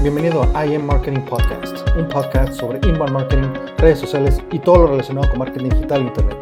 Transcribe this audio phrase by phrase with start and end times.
[0.00, 3.48] Bienvenido a IM Marketing Podcast, un podcast sobre inbound marketing,
[3.78, 6.38] redes sociales y todo lo relacionado con marketing digital e internet.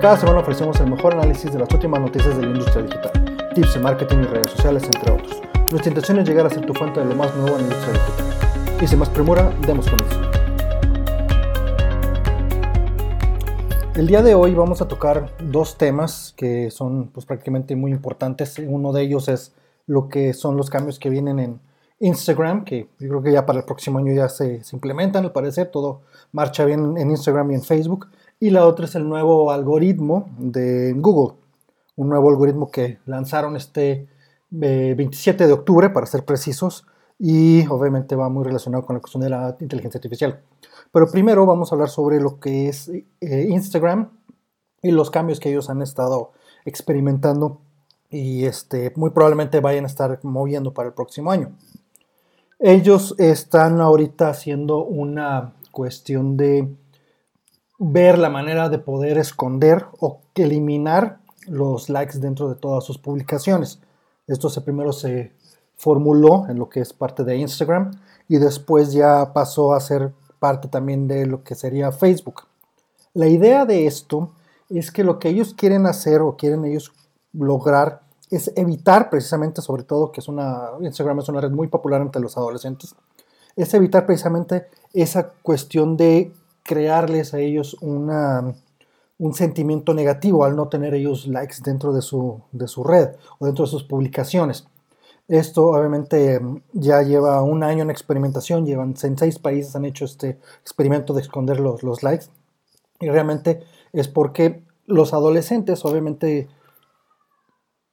[0.00, 3.74] Cada semana ofrecemos el mejor análisis de las últimas noticias de la industria digital, tips
[3.74, 5.42] de marketing y redes sociales, entre otros.
[5.72, 7.94] Nuestra intención es llegar a ser tu fuente de lo más nuevo en la industria
[7.94, 8.80] digital.
[8.80, 10.20] Y sin más premura, demos comienzo.
[13.96, 18.56] El día de hoy vamos a tocar dos temas que son pues, prácticamente muy importantes.
[18.64, 19.52] Uno de ellos es
[19.88, 21.69] lo que son los cambios que vienen en
[22.00, 25.70] Instagram, que yo creo que ya para el próximo año ya se, implementan, al parecer,
[25.70, 28.08] todo marcha bien en Instagram y en Facebook.
[28.40, 31.36] Y la otra es el nuevo algoritmo de Google,
[31.96, 34.08] un nuevo algoritmo que lanzaron este
[34.50, 36.86] 27 eh, de octubre, para ser precisos,
[37.18, 40.40] y obviamente va muy relacionado con la cuestión de la inteligencia artificial.
[40.90, 44.10] Pero primero vamos a hablar sobre lo que es eh, Instagram
[44.82, 46.32] y los cambios que ellos han estado
[46.64, 47.60] experimentando
[48.08, 51.56] y este, muy probablemente vayan a estar moviendo para el próximo año.
[52.62, 56.68] Ellos están ahorita haciendo una cuestión de
[57.78, 63.80] ver la manera de poder esconder o eliminar los likes dentro de todas sus publicaciones.
[64.26, 65.32] Esto se, primero se
[65.78, 67.92] formuló en lo que es parte de Instagram
[68.28, 72.42] y después ya pasó a ser parte también de lo que sería Facebook.
[73.14, 74.32] La idea de esto
[74.68, 76.92] es que lo que ellos quieren hacer o quieren ellos
[77.32, 82.00] lograr es evitar precisamente, sobre todo que es una, Instagram es una red muy popular
[82.00, 82.94] entre los adolescentes,
[83.56, 88.54] es evitar precisamente esa cuestión de crearles a ellos una,
[89.18, 93.46] un sentimiento negativo al no tener ellos likes dentro de su, de su red o
[93.46, 94.66] dentro de sus publicaciones.
[95.26, 96.40] Esto obviamente
[96.72, 101.22] ya lleva un año en experimentación, llevan en seis países han hecho este experimento de
[101.22, 102.26] esconder los, los likes
[103.00, 106.48] y realmente es porque los adolescentes obviamente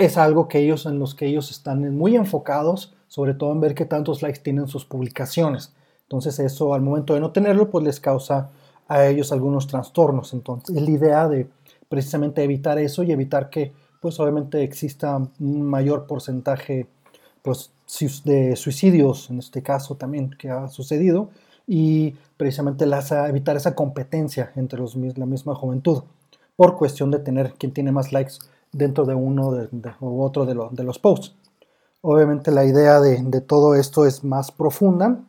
[0.00, 3.74] es algo que ellos, en los que ellos están muy enfocados, sobre todo en ver
[3.74, 5.74] qué tantos likes tienen sus publicaciones.
[6.04, 8.50] Entonces eso al momento de no tenerlo, pues les causa
[8.88, 10.32] a ellos algunos trastornos.
[10.32, 11.48] Entonces es la idea de
[11.90, 16.86] precisamente evitar eso y evitar que pues obviamente exista un mayor porcentaje
[17.42, 17.70] pues,
[18.24, 21.28] de suicidios, en este caso también que ha sucedido,
[21.66, 22.86] y precisamente
[23.28, 26.04] evitar esa competencia entre los, la misma juventud
[26.56, 28.34] por cuestión de tener quien tiene más likes
[28.72, 29.68] dentro de uno de,
[30.00, 31.34] u otro de, los posts.
[32.02, 35.20] Obviamente la idea de, todo esto es más profunda.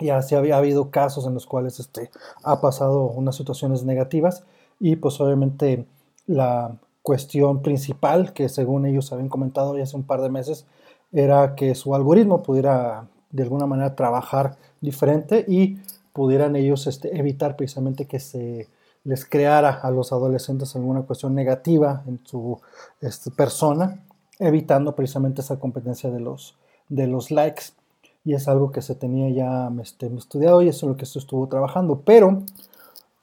[0.00, 2.10] Ya se había habido casos en los cuales este,
[2.42, 4.44] ha pasado unas situaciones negativas
[4.78, 5.86] y pues obviamente
[6.26, 10.66] la cuestión principal que según ellos habían comentado ya hace un par de meses
[11.12, 15.78] era que su algoritmo pudiera de alguna manera trabajar diferente y
[16.12, 18.68] pudieran ellos este, evitar precisamente que se
[19.06, 22.60] les creara a los adolescentes alguna cuestión negativa en su
[23.00, 24.04] este, persona,
[24.40, 26.58] evitando precisamente esa competencia de los,
[26.88, 27.66] de los likes.
[28.24, 31.20] Y es algo que se tenía ya este, estudiado y eso es lo que se
[31.20, 32.02] estuvo trabajando.
[32.04, 32.42] Pero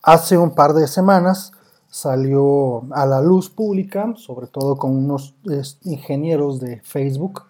[0.02, 1.52] hace un par de semanas
[1.90, 5.36] salió a la luz pública, sobre todo con unos
[5.84, 7.44] ingenieros de Facebook,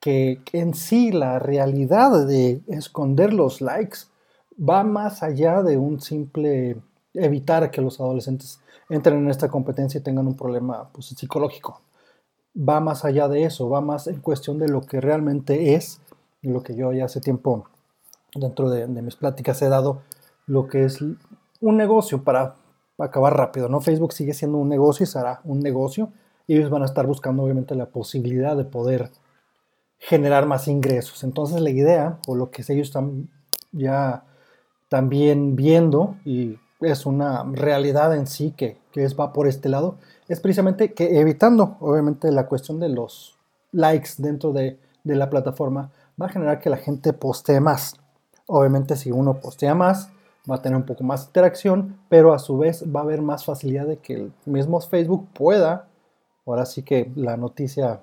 [0.00, 3.98] que en sí la realidad de esconder los likes
[4.58, 6.80] va más allá de un simple
[7.14, 11.80] evitar que los adolescentes entren en esta competencia y tengan un problema pues, psicológico.
[12.56, 16.00] Va más allá de eso, va más en cuestión de lo que realmente es,
[16.42, 17.66] lo que yo ya hace tiempo
[18.34, 20.02] dentro de, mis pláticas he dado,
[20.46, 22.56] lo que es un negocio para
[22.98, 23.80] acabar rápido, ¿no?
[23.80, 26.12] Facebook sigue siendo un negocio y será un negocio
[26.46, 29.10] y ellos van a estar buscando obviamente la posibilidad de poder
[29.98, 31.22] generar más ingresos.
[31.24, 33.28] Entonces la idea o lo que ellos están
[33.72, 34.24] ya
[34.88, 39.96] también viendo y es una realidad en sí que, es, va por este lado,
[40.28, 43.36] es precisamente que evitando, obviamente, la cuestión de los
[43.72, 47.96] likes dentro de, la plataforma, va a generar que la gente postee más.
[48.46, 50.10] Obviamente, si uno postea más,
[50.48, 53.44] va a tener un poco más interacción, pero a su vez va a haber más
[53.44, 55.88] facilidad de que el mismo Facebook pueda,
[56.46, 58.00] ahora sí que la noticia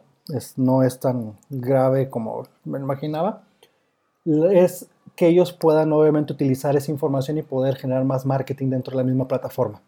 [0.55, 3.44] no es tan grave como me imaginaba,
[4.25, 4.88] es
[5.18, 9.04] que ellos puedan obviamente utilizar esa información y poder generar más marketing dentro de la
[9.04, 9.81] misma plataforma.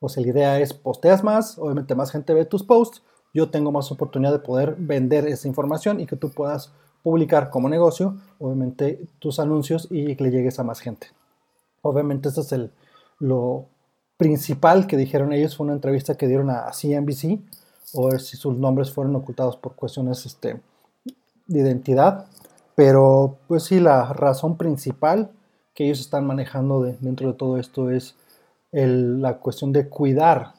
[0.00, 3.02] O sea, la idea es posteas más, obviamente más gente ve tus posts,
[3.32, 6.72] yo tengo más oportunidad de poder vender esa información y que tú puedas
[7.02, 11.08] publicar como negocio, obviamente tus anuncios y que le llegues a más gente.
[11.82, 12.72] Obviamente eso es el,
[13.20, 13.66] lo
[14.16, 17.38] principal que dijeron ellos, fue una entrevista que dieron a CNBC,
[17.92, 20.60] o ver si sus nombres fueron ocultados por cuestiones este,
[21.46, 22.26] de identidad,
[22.76, 25.30] pero pues sí, la razón principal
[25.74, 28.14] que ellos están manejando dentro de todo esto es
[28.70, 30.52] la cuestión de cuidar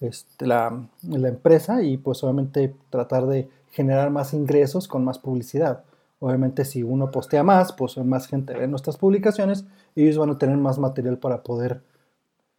[0.00, 5.84] este, la, empresa y pues obviamente tratar de generar más ingresos con más publicidad.
[6.18, 9.64] Obviamente si uno postea más, pues más gente ve nuestras publicaciones
[9.94, 11.82] y ellos van a tener más material para poder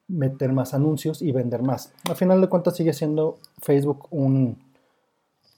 [0.08, 1.92] meter más anuncios y vender más.
[2.10, 4.58] Al final de cuentas sigue siendo Facebook un,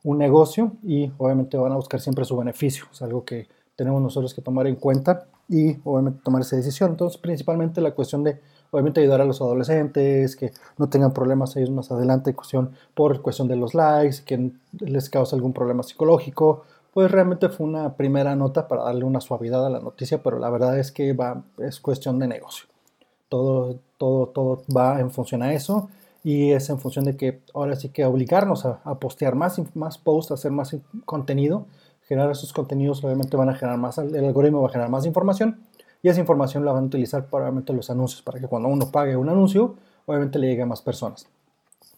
[0.08, 2.86] un negocio y obviamente van a buscar siempre su beneficio.
[2.94, 6.92] Es algo que tenemos nosotros que tomar en cuenta y obviamente tomar esa decisión.
[6.92, 8.40] Entonces principalmente la cuestión de
[8.72, 13.50] obviamente ayudar a los adolescentes, que no tengan problemas ellos más adelante, cuestión, por cuestión
[13.50, 16.64] de los likes, que les causa algún problema psicológico,
[16.94, 20.50] pues realmente fue una primera nota para darle una suavidad a la noticia, pero la
[20.50, 22.66] verdad es que va, es cuestión de negocio.
[23.28, 25.90] Todo, todo, todo va en función a eso
[26.24, 30.32] y es en función de que ahora sí que obligarnos a, postear más, más posts,
[30.32, 30.76] a hacer más
[31.06, 31.66] contenido,
[32.08, 35.62] generar esos contenidos obviamente van a generar más, el algoritmo va a generar más información
[36.02, 38.92] y esa información la van a utilizar para obviamente los anuncios, para que cuando uno
[38.92, 39.76] pague un anuncio,
[40.06, 41.28] obviamente le llegue a más personas.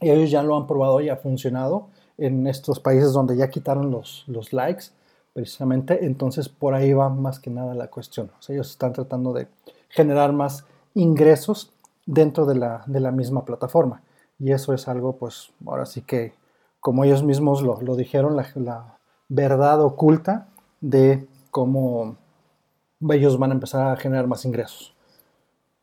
[0.01, 1.87] Y ellos ya lo han probado y ha funcionado
[2.17, 4.85] en estos países donde ya quitaron los, los likes,
[5.33, 6.05] precisamente.
[6.05, 8.31] Entonces, por ahí va más que nada la cuestión.
[8.47, 9.47] ellos están tratando de
[9.89, 11.71] generar más ingresos
[12.05, 14.01] dentro de la, de la misma plataforma.
[14.39, 16.33] Y eso es algo, pues, ahora sí que,
[16.79, 18.97] como ellos mismos lo, lo dijeron, la,
[19.27, 20.47] verdad oculta
[20.81, 22.15] de cómo
[23.09, 24.95] ellos van a empezar a generar más ingresos.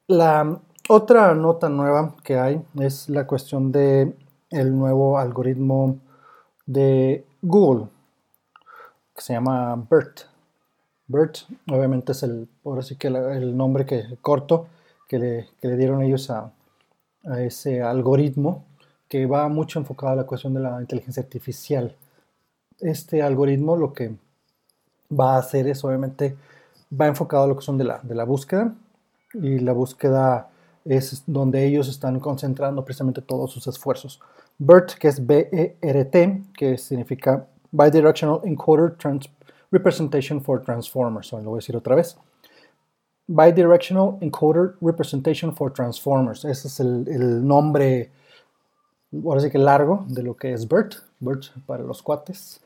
[0.09, 0.59] La
[0.89, 4.17] otra nota nueva que hay es la cuestión de
[4.51, 5.99] el nuevo algoritmo
[6.65, 7.89] de Google,
[9.15, 10.23] que se llama BERT.
[11.09, 11.39] BERT,
[11.71, 14.67] obviamente, es el, ahora sí que el nombre que, corto
[15.09, 16.51] que le, que le dieron ellos a,
[17.27, 18.65] a, ese algoritmo
[19.09, 21.95] que va mucho enfocado a la cuestión de la inteligencia artificial.
[22.81, 24.17] Este algoritmo lo que
[25.11, 26.37] va a hacer es, obviamente,
[26.99, 28.75] va enfocado a lo que son de la, de la búsqueda
[29.35, 30.49] y la búsqueda
[30.85, 34.21] es donde ellos están concentrando precisamente todos sus esfuerzos.
[34.59, 38.97] BERT, que es B-E-R-T, que significa Bidirectional Encoder
[39.71, 41.33] Representation for Transformers.
[41.33, 42.17] lo voy a decir otra vez.
[43.29, 46.45] Bidirectional Encoder Representation for Transformers.
[46.45, 48.11] Ese es el, nombre,
[49.25, 50.95] ahora sí que largo, de lo que es BERT.
[51.21, 52.61] BERT para los cuates.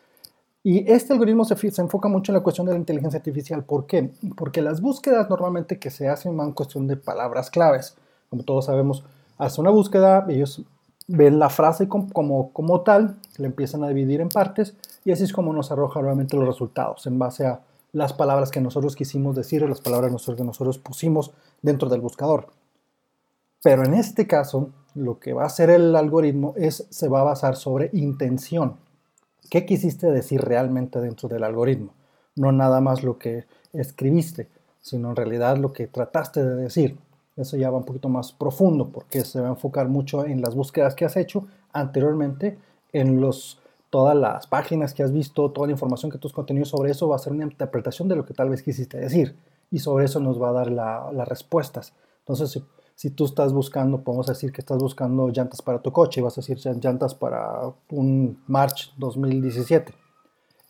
[0.63, 3.65] Y este algoritmo se, se, enfoca mucho en la cuestión de la inteligencia artificial.
[3.65, 4.11] ¿Por qué?
[4.37, 7.97] Porque las búsquedas normalmente que se hacen van en cuestión de palabras claves.
[8.29, 9.05] Como todos sabemos,
[9.39, 10.63] hace una búsqueda, ellos
[11.09, 15.33] ven la frase como, como, tal, la empiezan a dividir en partes y así es
[15.33, 17.61] como nos arroja nuevamente los resultados en base a
[17.93, 21.33] las palabras que nosotros quisimos decir o las palabras que nosotros pusimos
[21.63, 22.49] dentro del buscador.
[23.63, 27.25] Pero en este caso, lo que va a hacer el algoritmo es se va a
[27.25, 28.77] basar sobre intención.
[29.51, 31.93] ¿Qué quisiste decir realmente dentro del algoritmo?
[32.37, 34.49] No nada más lo que escribiste,
[34.81, 36.97] sino en realidad lo que trataste de decir.
[37.37, 40.55] Eso ya va un poquito más profundo porque se va a enfocar mucho en las
[40.55, 42.59] búsquedas que has hecho anteriormente,
[42.93, 43.60] en los,
[43.91, 47.17] todas las páginas que has visto, toda la información que tus contenidos sobre eso va
[47.17, 49.37] a ser una interpretación de lo que tal vez quisiste decir
[49.71, 51.93] y sobre eso nos va a dar las respuestas.
[52.21, 52.65] Entonces, si,
[52.95, 56.39] si, tú estás buscando, podemos decir que estás buscando llantas para tu coche y vas
[56.39, 59.93] a decir llantas para un March 2017.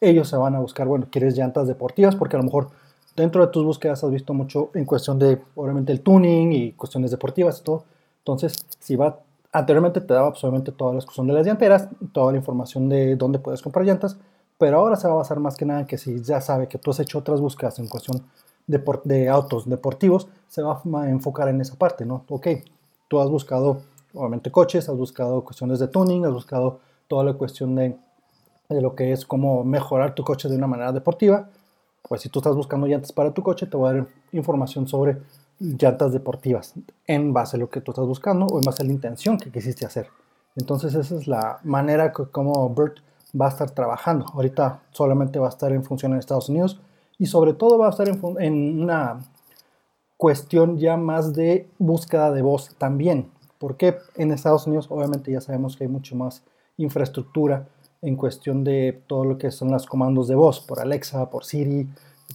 [0.01, 2.71] Ellos se van a buscar, bueno, quieres llantas deportivas porque a lo mejor
[3.17, 7.11] dentro de tus búsquedas has visto mucho en cuestión de, obviamente, el tuning y cuestiones
[7.11, 7.85] deportivas y todo.
[8.19, 9.21] Entonces, si va,
[9.53, 13.39] anteriormente te daba, obviamente, todas las cuestiones de las llanteras, toda la información de dónde
[13.39, 14.17] puedes comprar llantas,
[14.59, 16.79] pero ahora se va a basar más que nada en que si ya sabe que
[16.79, 18.23] tú has hecho otras búsquedas en cuestión
[18.67, 22.25] de, de autos deportivos, se va a enfocar en esa parte, ¿no?
[22.29, 22.49] Ok,
[23.09, 23.81] tú has buscado,
[24.15, 26.79] obviamente, coches, has buscado cuestiones de tuning, has buscado
[27.09, 27.97] toda la cuestión de,
[28.69, 31.49] de lo que es cómo mejorar tu coche de una manera deportiva,
[32.09, 35.19] pues si tú estás buscando llantas para tu coche, te voy a dar información sobre
[35.61, 36.75] llantas deportivas
[37.07, 39.53] en base a lo que tú estás buscando o en base a la intención que
[39.53, 40.09] quisiste hacer.
[40.57, 42.99] Entonces esa es la manera como BERT
[43.39, 44.27] va a estar trabajando.
[44.33, 46.81] Ahorita solamente va a estar en función en Estados Unidos
[47.19, 49.21] y sobre todo va a estar en, en una
[50.17, 53.31] cuestión ya más de búsqueda de voz también.
[53.59, 56.43] Porque en Estados Unidos obviamente ya sabemos que hay mucho más
[56.79, 57.69] infraestructura
[58.03, 61.87] en cuestión de todo lo que son los comandos de voz, por Alexa, por Siri,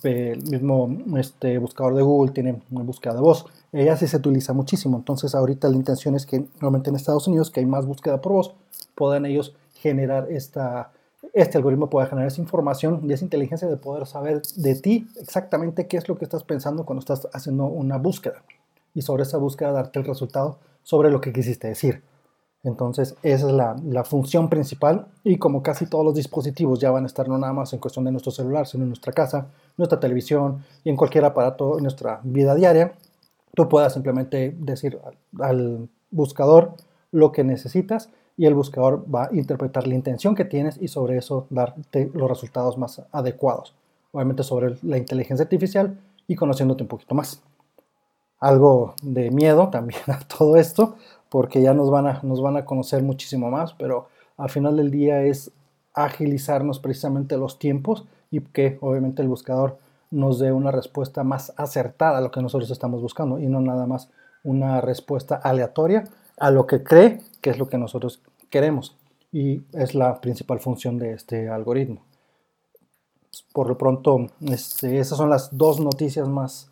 [0.03, 3.45] el mismo este, buscador de Google tiene una búsqueda de voz.
[3.71, 4.97] Ella sí se utiliza muchísimo.
[4.97, 8.33] Entonces ahorita la intención es que normalmente en Estados Unidos, que hay más búsqueda por
[8.33, 8.55] voz,
[8.95, 10.91] puedan ellos generar esta,
[11.33, 15.87] este algoritmo pueda generar esa información y esa inteligencia de poder saber de ti exactamente
[15.87, 18.43] qué es lo que estás pensando cuando estás haciendo una búsqueda.
[18.93, 22.01] Y sobre esa búsqueda darte el resultado sobre lo que quisiste decir.
[22.65, 27.07] Entonces, esa es la, función principal y como casi todos los dispositivos ya van a
[27.07, 30.63] estar no nada más en cuestión de nuestro celular, sino en nuestra casa, nuestra televisión
[30.83, 32.93] y en cualquier aparato en nuestra vida diaria,
[33.53, 34.99] tú puedas simplemente decir
[35.39, 36.73] al, buscador
[37.11, 41.17] lo que necesitas y el buscador va a interpretar la intención que tienes y sobre
[41.17, 43.75] eso darte los resultados más adecuados.
[44.11, 47.43] obviamente sobre la inteligencia artificial y conociéndote un poquito más.
[48.39, 50.95] Algo de miedo también a todo esto,
[51.29, 54.91] porque ya nos van a, nos van a conocer muchísimo más, pero al final del
[54.91, 55.51] día es
[55.93, 59.77] agilizarnos precisamente los tiempos y que obviamente el buscador
[60.11, 63.85] nos dé una respuesta más acertada a lo que nosotros estamos buscando y no nada
[63.85, 64.09] más
[64.43, 66.03] una respuesta aleatoria
[66.37, 68.95] a lo que cree que es lo que nosotros queremos.
[69.31, 72.01] Y es la principal función de este algoritmo.
[73.51, 76.71] Por lo pronto, este, esas son las dos noticias más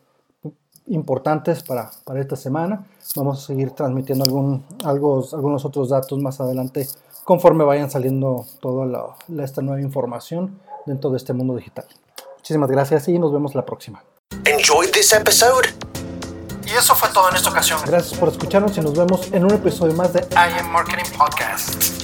[0.87, 2.85] importantes para, para, esta semana.
[3.15, 6.87] Vamos a seguir transmitiendo algún, algo, algunos otros datos más adelante
[7.23, 11.85] conforme vayan saliendo toda la, esta nueva información dentro de este mundo digital.
[12.37, 14.03] Muchísimas gracias y nos vemos la próxima.
[14.45, 15.69] Enjoy this episode.
[16.65, 17.79] Y eso fue todo en esta ocasión.
[17.85, 22.02] Gracias por escucharnos y nos vemos en un episodio más de I Am Marketing Podcast.